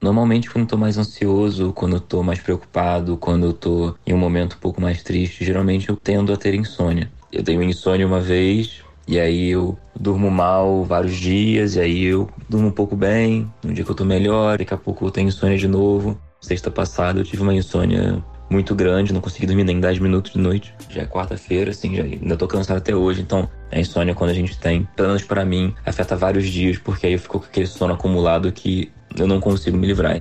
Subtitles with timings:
[0.00, 4.12] Normalmente, quando eu tô mais ansioso, quando eu tô mais preocupado, quando eu tô em
[4.12, 7.10] um momento um pouco mais triste, geralmente eu tendo a ter insônia.
[7.32, 12.28] Eu tenho insônia uma vez, e aí eu durmo mal vários dias, e aí eu
[12.48, 15.28] durmo um pouco bem, no dia que eu tô melhor, daqui a pouco eu tenho
[15.28, 16.18] insônia de novo.
[16.40, 20.38] Sexta passada eu tive uma insônia muito grande, não consegui dormir nem 10 minutos de
[20.38, 20.74] noite.
[20.88, 24.34] Já é quarta-feira, assim, já ainda tô cansado até hoje, então a insônia quando a
[24.34, 27.66] gente tem, pelo menos para mim, afeta vários dias, porque aí eu fico com aquele
[27.66, 30.20] sono acumulado que eu não consigo me livrar.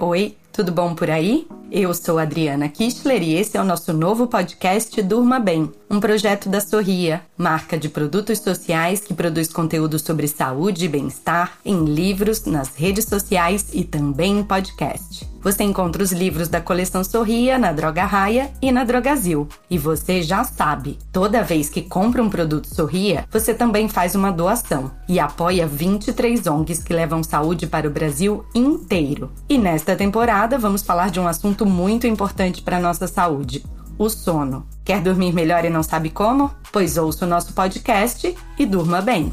[0.00, 1.46] Oi, tudo bom por aí?
[1.70, 6.48] Eu sou Adriana Kistler e esse é o nosso novo podcast Durma Bem, um projeto
[6.48, 12.46] da Sorria, marca de produtos sociais que produz conteúdo sobre saúde e bem-estar em livros,
[12.46, 15.28] nas redes sociais e também em podcast.
[15.40, 19.48] Você encontra os livros da coleção Sorria na Droga Raia e na Drogazil.
[19.70, 24.30] E você já sabe, toda vez que compra um produto Sorria, você também faz uma
[24.30, 29.30] doação e apoia 23 ONGs que levam saúde para o Brasil inteiro.
[29.48, 33.64] E nesta temporada vamos falar de um assunto muito importante para a nossa saúde:
[33.96, 34.66] o sono.
[34.84, 36.50] Quer dormir melhor e não sabe como?
[36.72, 39.32] Pois ouça o nosso podcast e durma bem.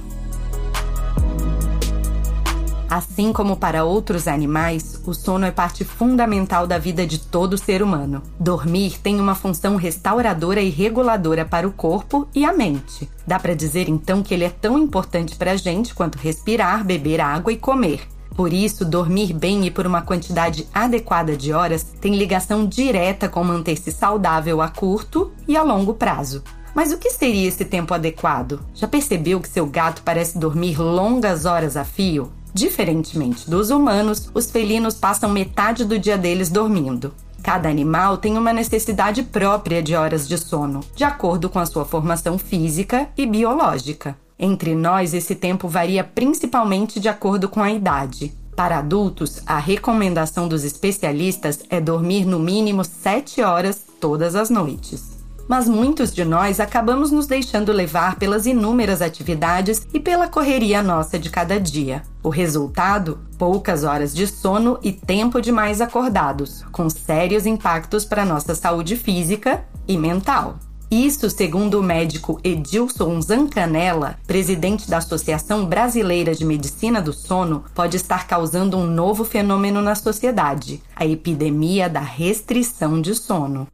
[2.96, 7.84] Assim como para outros animais, o sono é parte fundamental da vida de todo ser
[7.84, 8.24] humano.
[8.40, 13.10] Dormir tem uma função restauradora e reguladora para o corpo e a mente.
[13.28, 17.20] Dá para dizer então que ele é tão importante para a gente quanto respirar, beber
[17.20, 18.08] água e comer.
[18.34, 23.44] Por isso, dormir bem e por uma quantidade adequada de horas tem ligação direta com
[23.44, 26.42] manter-se saudável a curto e a longo prazo.
[26.74, 28.62] Mas o que seria esse tempo adequado?
[28.74, 32.32] Já percebeu que seu gato parece dormir longas horas a fio?
[32.56, 37.14] Diferentemente dos humanos, os felinos passam metade do dia deles dormindo.
[37.44, 41.84] Cada animal tem uma necessidade própria de horas de sono, de acordo com a sua
[41.84, 44.18] formação física e biológica.
[44.40, 48.34] Entre nós, esse tempo varia principalmente de acordo com a idade.
[48.56, 55.15] Para adultos, a recomendação dos especialistas é dormir no mínimo 7 horas todas as noites
[55.48, 61.18] mas muitos de nós acabamos nos deixando levar pelas inúmeras atividades e pela correria nossa
[61.20, 62.04] de cada dia.
[62.24, 63.20] O resultado?
[63.38, 69.64] Poucas horas de sono e tempo demais acordados, com sérios impactos para nossa saúde física
[69.88, 70.58] e mental.
[70.90, 77.98] Isso, segundo o médico Edilson Zancanella, presidente da Associação Brasileira de Medicina do Sono, pode
[77.98, 83.68] estar causando um novo fenômeno na sociedade: a epidemia da restrição de sono.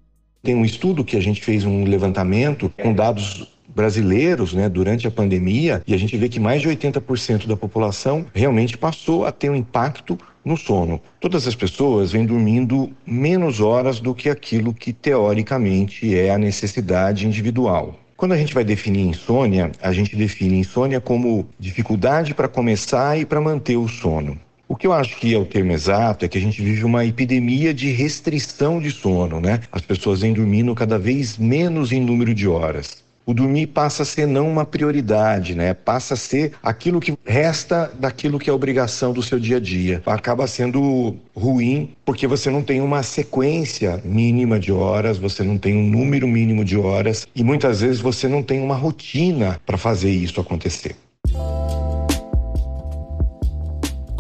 [0.43, 5.11] Tem um estudo que a gente fez um levantamento com dados brasileiros, né, durante a
[5.11, 9.51] pandemia, e a gente vê que mais de 80% da população realmente passou a ter
[9.51, 10.99] um impacto no sono.
[11.19, 17.27] Todas as pessoas vêm dormindo menos horas do que aquilo que teoricamente é a necessidade
[17.27, 17.99] individual.
[18.17, 23.25] Quando a gente vai definir insônia, a gente define insônia como dificuldade para começar e
[23.25, 24.39] para manter o sono.
[24.71, 27.03] O que eu acho que é o termo exato é que a gente vive uma
[27.03, 29.59] epidemia de restrição de sono, né?
[29.69, 33.03] As pessoas vêm dormindo cada vez menos em número de horas.
[33.25, 35.73] O dormir passa a ser não uma prioridade, né?
[35.73, 40.01] Passa a ser aquilo que resta daquilo que é obrigação do seu dia a dia.
[40.05, 45.75] Acaba sendo ruim porque você não tem uma sequência mínima de horas, você não tem
[45.75, 50.11] um número mínimo de horas e muitas vezes você não tem uma rotina para fazer
[50.11, 50.95] isso acontecer.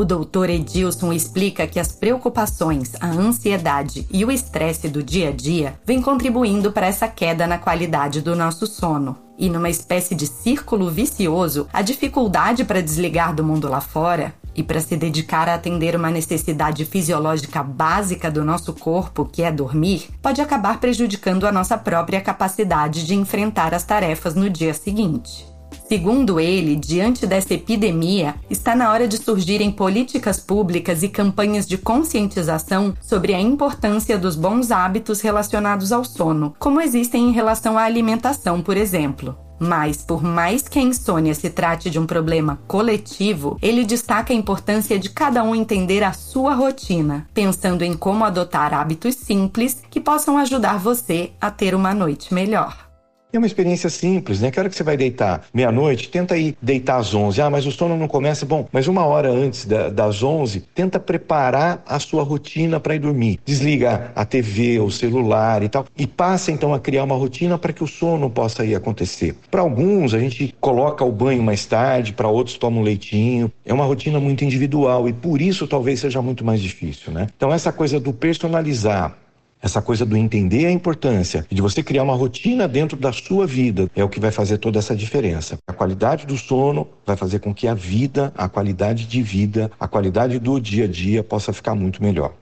[0.01, 5.31] O doutor Edilson explica que as preocupações, a ansiedade e o estresse do dia a
[5.31, 9.15] dia vêm contribuindo para essa queda na qualidade do nosso sono.
[9.37, 14.63] E numa espécie de círculo vicioso, a dificuldade para desligar do mundo lá fora e
[14.63, 20.09] para se dedicar a atender uma necessidade fisiológica básica do nosso corpo, que é dormir,
[20.19, 25.50] pode acabar prejudicando a nossa própria capacidade de enfrentar as tarefas no dia seguinte.
[25.87, 31.77] Segundo ele, diante dessa epidemia, está na hora de surgirem políticas públicas e campanhas de
[31.77, 37.83] conscientização sobre a importância dos bons hábitos relacionados ao sono, como existem em relação à
[37.83, 39.35] alimentação, por exemplo.
[39.63, 44.35] Mas, por mais que a insônia se trate de um problema coletivo, ele destaca a
[44.35, 50.01] importância de cada um entender a sua rotina, pensando em como adotar hábitos simples que
[50.01, 52.90] possam ajudar você a ter uma noite melhor.
[53.33, 54.51] É uma experiência simples, né?
[54.51, 55.45] Que hora que você vai deitar?
[55.53, 56.09] Meia-noite?
[56.09, 57.41] Tenta ir deitar às 11.
[57.41, 58.45] Ah, mas o sono não começa.
[58.45, 62.99] Bom, mas uma hora antes da, das 11, tenta preparar a sua rotina para ir
[62.99, 63.39] dormir.
[63.45, 65.85] Desliga a TV, o celular e tal.
[65.97, 69.33] E passa então a criar uma rotina para que o sono possa ir acontecer.
[69.49, 73.49] Para alguns, a gente coloca o banho mais tarde, para outros toma um leitinho.
[73.65, 77.27] É uma rotina muito individual e por isso talvez seja muito mais difícil, né?
[77.37, 79.15] Então essa coisa do personalizar
[79.61, 83.87] Essa coisa do entender a importância de você criar uma rotina dentro da sua vida
[83.95, 85.59] é o que vai fazer toda essa diferença.
[85.67, 89.87] A qualidade do sono vai fazer com que a vida, a qualidade de vida, a
[89.87, 92.33] qualidade do dia a dia possa ficar muito melhor.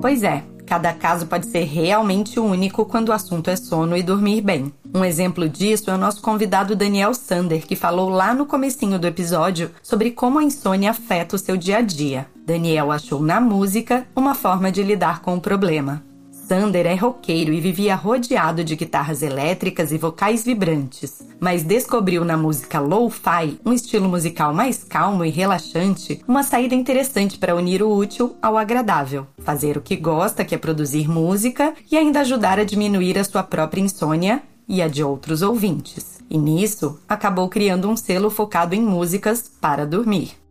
[0.00, 4.40] Pois é, cada caso pode ser realmente único quando o assunto é sono e dormir
[4.40, 4.72] bem.
[4.94, 9.06] Um exemplo disso é o nosso convidado Daniel Sander, que falou lá no comecinho do
[9.06, 12.26] episódio sobre como a insônia afeta o seu dia a dia.
[12.44, 16.02] Daniel achou na música uma forma de lidar com o problema.
[16.30, 22.36] Sander é roqueiro e vivia rodeado de guitarras elétricas e vocais vibrantes, mas descobriu na
[22.36, 27.94] música lo-fi, um estilo musical mais calmo e relaxante, uma saída interessante para unir o
[27.94, 32.64] útil ao agradável, fazer o que gosta, que é produzir música, e ainda ajudar a
[32.64, 36.20] diminuir a sua própria insônia e a de outros ouvintes.
[36.28, 40.41] E nisso, acabou criando um selo focado em músicas para dormir.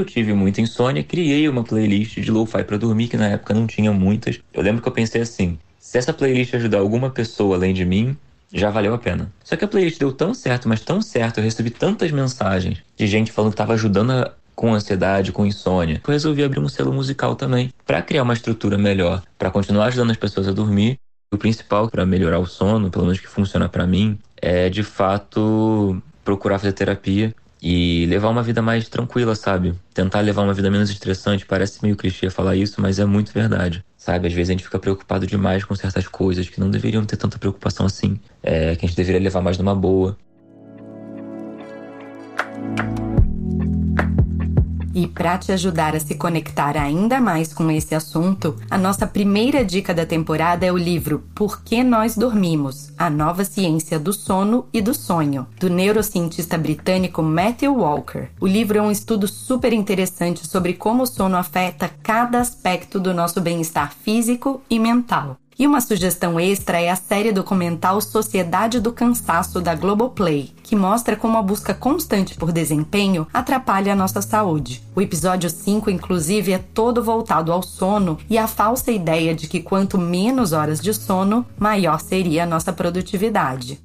[0.00, 3.66] Eu tive muita insônia, criei uma playlist de lo-fi para dormir, que na época não
[3.66, 4.40] tinha muitas.
[4.50, 8.16] Eu lembro que eu pensei assim: se essa playlist ajudar alguma pessoa além de mim,
[8.50, 9.30] já valeu a pena.
[9.44, 13.06] Só que a playlist deu tão certo, mas tão certo, eu recebi tantas mensagens de
[13.06, 16.00] gente falando que estava ajudando a, com ansiedade, com insônia.
[16.02, 20.12] Eu resolvi abrir um selo musical também, para criar uma estrutura melhor, para continuar ajudando
[20.12, 20.98] as pessoas a dormir.
[21.30, 26.02] O principal para melhorar o sono, pelo menos que funciona para mim, é de fato
[26.24, 29.74] procurar fazer terapia e levar uma vida mais tranquila, sabe?
[29.92, 31.44] Tentar levar uma vida menos estressante.
[31.44, 34.28] Parece meio clichê falar isso, mas é muito verdade, sabe?
[34.28, 37.38] Às vezes a gente fica preocupado demais com certas coisas que não deveriam ter tanta
[37.38, 40.16] preocupação assim, é, que a gente deveria levar mais numa boa.
[44.92, 49.64] E para te ajudar a se conectar ainda mais com esse assunto, a nossa primeira
[49.64, 52.90] dica da temporada é o livro Por que Nós Dormimos?
[52.98, 58.28] A Nova Ciência do Sono e do Sonho, do neurocientista britânico Matthew Walker.
[58.40, 63.14] O livro é um estudo super interessante sobre como o sono afeta cada aspecto do
[63.14, 65.36] nosso bem-estar físico e mental.
[65.60, 71.16] E uma sugestão extra é a série documental Sociedade do Cansaço da Globoplay, que mostra
[71.16, 74.80] como a busca constante por desempenho atrapalha a nossa saúde.
[74.94, 79.60] O episódio 5, inclusive, é todo voltado ao sono e à falsa ideia de que
[79.60, 83.80] quanto menos horas de sono, maior seria a nossa produtividade.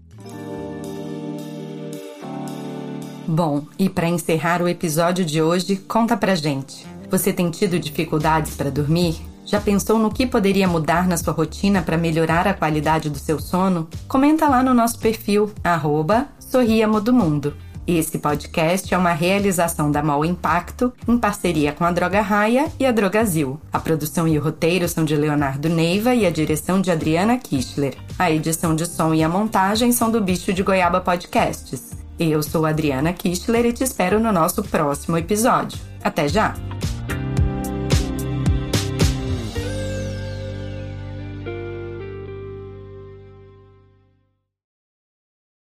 [3.28, 6.86] Bom, e para encerrar o episódio de hoje, conta pra gente.
[7.10, 9.20] Você tem tido dificuldades para dormir?
[9.46, 13.40] Já pensou no que poderia mudar na sua rotina para melhorar a qualidade do seu
[13.40, 13.88] sono?
[14.08, 17.54] Comenta lá no nosso perfil, arroba Sorriamo do Mundo.
[17.88, 22.86] Esse podcast é uma realização da Mol Impacto em parceria com a Droga Raia e
[22.86, 23.62] a Drogazil.
[23.72, 27.96] A produção e o roteiro são de Leonardo Neiva e a direção de Adriana Kistler.
[28.18, 31.92] A edição de som e a montagem são do Bicho de Goiaba Podcasts.
[32.18, 35.78] Eu sou Adriana Kistler e te espero no nosso próximo episódio.
[36.04, 36.56] Até já!